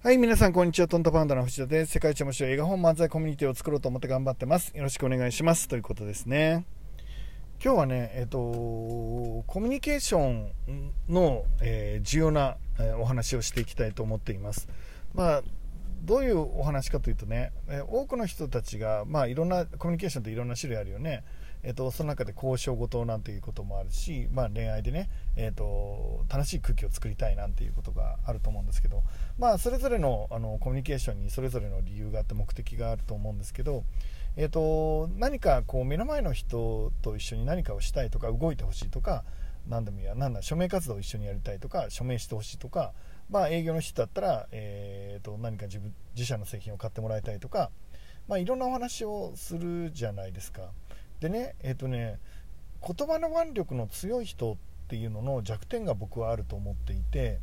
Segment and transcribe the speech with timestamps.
[0.00, 0.86] はい、皆さん、こんにちは。
[0.86, 1.90] トントパンダの藤田です。
[1.90, 4.70] 世界一面白い映画本漫才コミュニティを作ろうと思って頑張ってます。
[4.76, 5.66] よろしくお願いします。
[5.66, 6.64] ということですね。
[7.60, 10.52] 今日はね、えっ、と、コミュニケーション
[11.08, 14.68] の、えー重要な、えーお話をしていきたいと思っています。
[15.14, 15.42] まあ、
[16.04, 21.24] どういうお話かというとね、えー多くの人たちが、まあ、いろんな、コミュニケーションっていろんな種類あるよね。
[21.62, 29.02] えっとその中で交渉事なんていうこともあるし、まあ、恋愛でね、えっと楽しい空気を作りたいなんていうことがあると思うんですけど、
[29.38, 33.84] まあ、それぞれのあのコミュニケーションにそれぞれの理由があって目的があると思うんですけど、
[34.36, 39.24] えっと何かこう目の前の人と一緒に何かをしたいとか動いてほしいとか
[39.68, 42.92] 何でもいいやなんだ署名活動を一緒にやりたいとか署名してほしいとか、
[43.30, 47.70] まあ、営業の人だったら、えー、と何か自分自社の製品を買ってもらいたいとか、
[48.26, 50.70] まあ、いろんなお話をするじゃないですか。
[51.20, 52.18] でねえっ、とね
[52.86, 54.56] 言葉の腕力の強い人っ
[54.88, 57.38] ていうのの弱点が僕はあると思っていて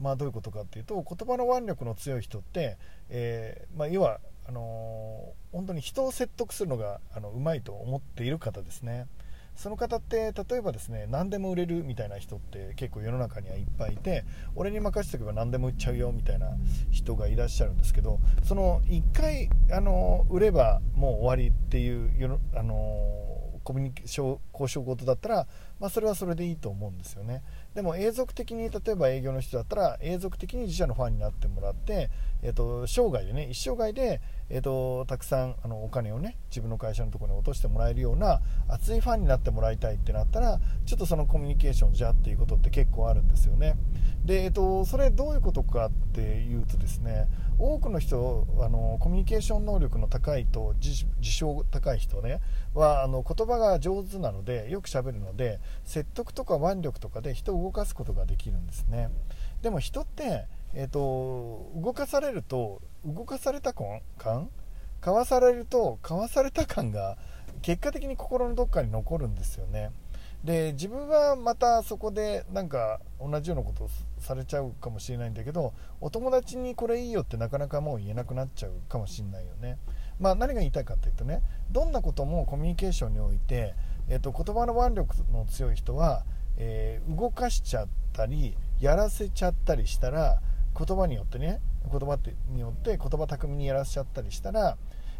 [0.00, 2.78] まあどういうことかっていうと言葉の腕力の強い人って、
[3.10, 9.06] えーまあ、要はあのー本当に人を説得するのがあのうまいと思っている方ですね。
[9.54, 16.48] その方って例えばですね何でも売れるみたいな人って結構世の中にはいっぱいいて俺に任せておけば何でも売っちゃうよみたいな
[16.90, 25.46] 人がいらっしゃるんですけどその1回あの売ればもう終わりっていうあのコミュニケーション交渉事だったら、
[25.82, 27.42] まあ、それはそれでいいと思うんですよね。
[27.74, 32.08] でも永続的に例えば営業の人だったら永続的に自社のファンになってもらって、
[32.40, 43.74] えー、と生涯でね一生涯で、えー、とたくさんあのお金をね自分の会社のところに落としてもらえるような熱いファンになってもらいたいってなったらちょっとそのコミュニケーションじゃっていうことって結構あるんですよね。
[44.24, 47.26] で、えー、とそれどういうことかっていうとですね
[47.58, 52.40] 多くの人あのコミュニケーション能力の高いと自自称高い人ね
[52.74, 59.10] はあの言葉が上手なのでよくしゃべるので説得とか腕力とかで人を動かすことができるんですね。
[59.62, 64.48] でも人って、えー、と動かされると動かされた感
[65.00, 67.16] かわされるとかわされた感が
[67.60, 69.90] 結果的に心のどっかに残るんですよね。
[70.44, 79.78] で自分はまたそこでなんか同じようなことをされちゃうかもしれないんだけどお友達にこれいいよってなかなかもう言えなくなっちゃうかもしれないよね、
[80.18, 83.74] まあ、何が言いたいかというとねどんなこともコミュニケーションにおいて、
[84.08, 86.24] えー、と言葉の腕力の強い人は、
[86.56, 90.40] えー動かしちゃったりやらせちゃったりしたら
[90.76, 94.76] 言葉によってね言葉ってによって言葉巧みにやらせちゃったりしたら、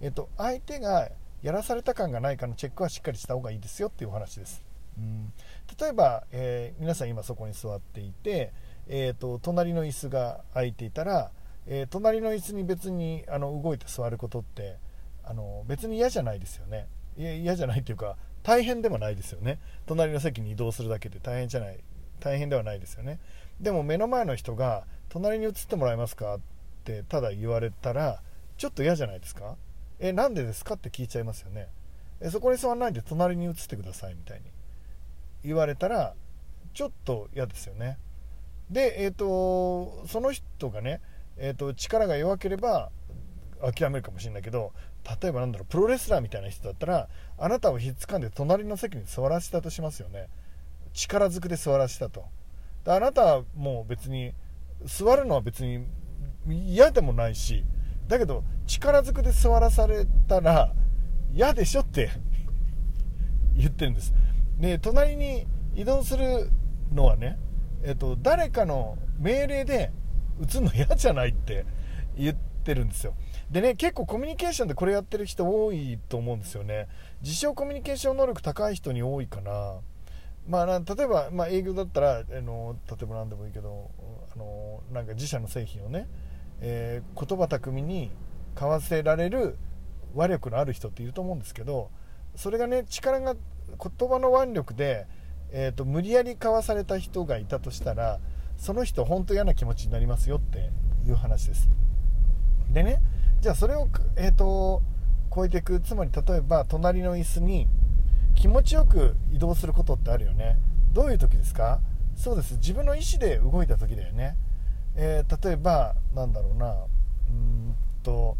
[0.00, 1.08] えー、と相手が
[1.42, 4.64] やらされた感がないかのチェックはしっかりした方がいいですよっていうお話です。
[4.98, 5.32] うん
[5.78, 8.52] 例えば、えー皆さん今そこに座っていて、
[8.88, 11.30] えー、と隣の椅子が空いていたら、
[11.66, 14.76] えー隣の椅子に別にあの動いて座ることって
[15.24, 16.86] あの別に嫌じゃないですよね
[17.16, 18.16] 嫌じゃないっていうか
[18.46, 19.58] 大変でもないですよね。
[19.86, 21.80] 隣の席に移動するだけで大変じゃない。
[22.20, 23.18] 大変ではないですよね。
[23.60, 26.40] でも目の前の人が隣に移ってもらえますかっ
[26.84, 28.22] てただ言われたら
[28.56, 29.56] ちょっと嫌じゃないですか。
[29.98, 31.66] えなんでですかって聞いちゃいますよね。
[32.20, 34.44] えそこに座らないで隣に移ってくださいみたいに。
[35.42, 36.14] 言われたら
[36.72, 37.98] ちょっと嫌ですよね。
[38.70, 41.00] で、えー、とその人がね、
[41.36, 42.92] えー、と力が弱ければ
[43.60, 44.72] 諦めるかもしれないけど
[45.22, 47.08] 例えばなんだろうプロレスラーみたいな人だったら
[47.38, 50.28] あなたをひっつかんで隣の席に座らせたとしますよね。
[50.92, 52.24] 力ずくで座らせたと。
[52.84, 54.32] であなたはもう別に
[54.84, 55.86] 座るのは別に
[56.48, 57.64] 嫌でもないし
[58.08, 60.72] だけど力ずくで座らされたら
[61.32, 62.10] 嫌でしょって
[63.56, 64.14] 言ってるんです。
[64.58, 66.50] で隣に移動する
[66.92, 67.38] のはね、
[67.82, 69.92] えっと、誰かの命令で
[70.40, 71.66] 移るの嫌じゃないって
[72.16, 73.14] 言ってるんですよ。
[73.50, 76.88] でね結構コミュニケーションでこれやってる人多いと思うんですよね。
[77.22, 79.76] 自称コミュニケーション能力高い人に多いかな。
[80.48, 83.90] まあ、例えば、まあ、営業だったらあの例えば何でもいいけど
[84.34, 86.08] あのなんか自社の製品をね、
[86.60, 88.12] えー言葉巧みに
[88.54, 89.58] 買わせられる
[90.16, 91.90] 話力のある人っていると思うんですけど
[92.34, 95.06] それがね力が言葉の腕力で、
[95.52, 98.20] えー、と無理やり買わされた人がいたとしたら
[98.56, 100.70] その人本当嫌な気持ちになりますよって
[101.06, 101.68] いう話です。
[102.70, 103.00] でね
[103.46, 104.82] じゃあそれを、えー、と
[105.32, 107.68] 超えていくつまり例えば隣の椅子に
[108.34, 110.58] 気持ちよく移動することってあるよね。
[110.92, 111.78] どういう時ですか？
[112.16, 112.54] そうです。
[112.54, 114.36] 自分の意思で動いた時だよね、
[114.96, 116.74] えー例えばなんだろうな。
[117.30, 118.36] うんと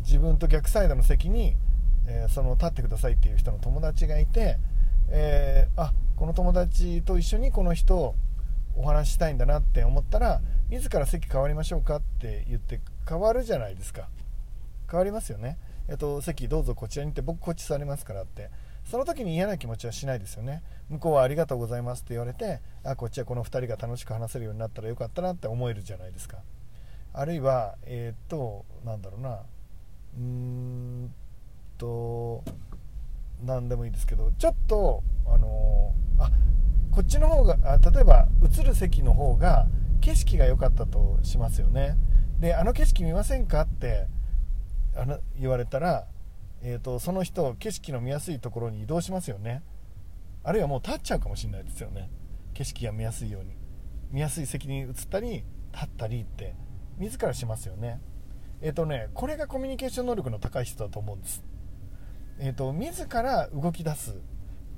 [0.00, 1.56] 自分と逆サイドの席に、
[2.06, 4.58] えーその立ってくださいっていう人の友達がいて、
[5.08, 8.14] えーあこの友達と一緒にこの人
[8.76, 14.08] お話ししたいんだなって思ったら自ら席変わりましょうかって言って変わるじゃないですか。
[14.88, 15.58] 変わりますよね、
[15.88, 18.50] えっと、席どうぞこちらに行って僕こっち座りますからって。
[18.84, 20.62] その時に嫌な気持ちはしないですよね。
[20.88, 26.38] 向こうはありがとうございますって言われてあこっちはこの2人が楽しく話せるようになったらよかったなって思えるじゃないですか。
[27.12, 29.40] あるいはえっ、となんだろうな。
[30.16, 31.14] うーん
[31.78, 32.44] と
[33.44, 36.30] 何でもいいですけどちょっとあのあ
[36.90, 39.66] こっちの方があ例えば映る席の方が
[40.00, 41.96] 景色が良かったとしますよね。
[42.40, 43.60] であの景色見ませんか？
[43.60, 44.06] って
[44.96, 46.06] あの言われたら、
[46.62, 49.62] えーと、その人景色の見やすいところに移動しますよね。
[50.42, 52.10] あるいはもう立っちゃうかもしれないですよね。
[52.54, 53.50] 景色が見やすいように。
[54.10, 56.56] 見やすい席に移ったり立ったりって
[56.98, 58.00] 自らしますよね。
[58.62, 61.44] えっ、ー、とねこれがコミュニケーション能力の高い人だと思うんです。
[62.38, 64.16] えっ、ー、と自ら動き出す。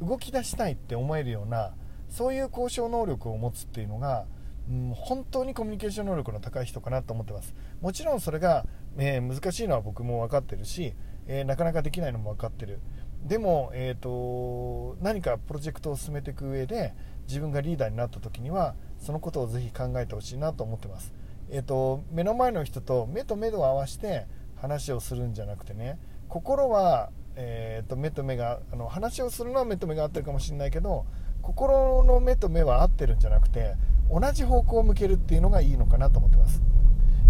[0.00, 1.72] 動き出したいって思えるような
[2.10, 4.26] そういう交渉能力を持つっていうのが、
[4.68, 7.54] うん、本当にコミュニケーション能力の高い人かなと思ってます。
[7.80, 8.66] もちろんそれが、
[8.96, 10.94] えー、難しいのは僕も分かってるし、
[11.26, 12.80] えー、なかなかできないのも分かってる。
[13.24, 16.94] でも、えーと、何かプロジェクトを進めていく上で
[17.26, 21.12] 自分がリーダーになった時にはそのことをぜひ考えてほしいなと思ってます、
[21.50, 24.26] えーと、目の前の人と目と目を合わせて
[24.56, 25.98] 話をするんじゃなくてね
[26.28, 31.04] 心は、えーと、目と目があの話をするのは目と目が合ってるかもしれないけど
[31.46, 33.76] 心の目と目は合ってるんじゃなくて
[34.10, 36.60] 同じ方向を向けるっていうのがいいのかなと思ってます、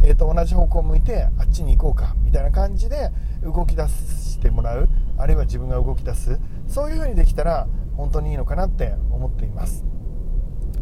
[0.03, 3.11] えーと、同じ方向を向いてあっちに行こうかみたいな感じで
[3.43, 9.85] 動き出してもらうあるいは自分が動き出すそういう風にできたら本当にいいのかなって思っています。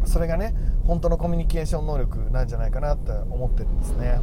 [0.05, 0.53] それがね
[0.85, 4.19] 本当のコミュニケーション能力なんじゃないかなって思ってるんですね。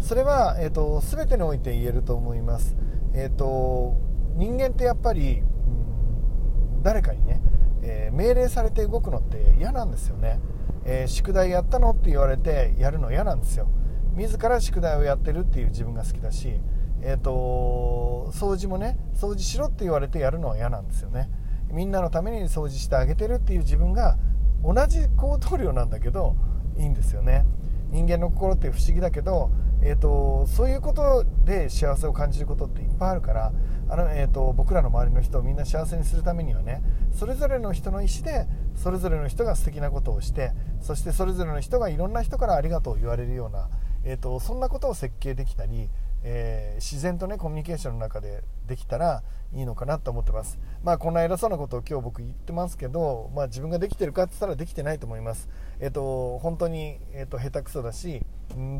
[0.00, 2.76] それは、えーと、全てにおいて言えると思います、
[3.14, 3.96] えーと
[4.36, 7.40] 人間ってやっぱり、うん、誰かにね
[7.86, 10.40] えー、命令されて動くのって嫌なんですよね、
[10.84, 13.68] えー、宿題やったのって言われてやるの嫌なんですよ。
[14.16, 16.60] 自ら宿題をやってるっていう自分が好きだし、
[17.02, 21.30] えーと、掃除もね掃除しろって言われてやるのは嫌なんですよね。
[21.70, 24.16] みんなのために掃除してあげてるっていう自分が
[24.62, 26.36] 同じ行動量なんだけど
[26.76, 27.44] いいんですよね。
[27.90, 29.50] 人間の心って不思議だけど、
[29.82, 33.52] えーと、そういうことで幸せを感じることっていっぱいあるから
[33.88, 36.82] あの、えーと、僕らの周りの人をみんな幸せにするためにはね
[37.12, 43.68] それぞれの人の意思でそれぞれの人が素敵なことをしてそしてそれぞれの人がいろんな人からありがとうを言われるような、
[44.04, 45.88] えーと、そんなことを設計できたり、
[46.22, 49.22] えー、自然とねコミュニケーションの中でできたら
[49.52, 50.58] いいのかなと思ってます。
[50.82, 55.48] まあこんな偉そうなことを今日僕言ってますけど、まあ、自分ができてるかって言ったらできてないと思います。
[55.80, 58.22] えっ、ー、と本当に、えーと、下手くそだし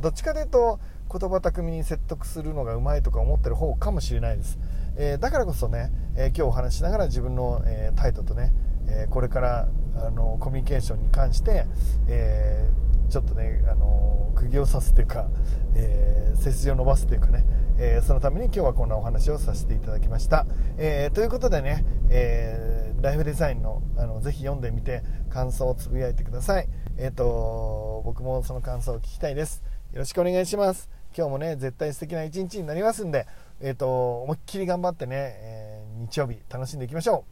[0.00, 0.80] どっちかというと
[1.10, 4.58] 言葉巧みに説得するのがうまいとか思ってる方かもしれないです、
[4.96, 8.52] えー、だからこそね、え今日お話しながら自分の、え態度とね、
[8.88, 11.66] えこれからあのコミュニケーションに関して、
[12.08, 12.70] え
[13.10, 15.28] ちょっとね、あの釘を刺すというか、
[15.74, 17.44] えー、背筋を伸ばすというかね、
[17.78, 20.46] え、そのために今日はこんなお話をさせていただきました。
[20.78, 26.68] え、ということでね、えライフデザインのあのぜひ読んでみて感想をつぶやいてください。
[26.96, 29.62] えっ、と僕もその感想を聞きたいです。
[29.92, 30.88] よろしくお願いします。
[31.16, 33.26] 今日もね絶対素敵な一日になりますんで、
[33.60, 37.24] えっ、と思いっきり頑張ってね、え日曜日楽しんでいきましょ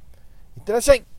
[0.57, 0.61] う。
[0.61, 1.12] いってらっしゃい。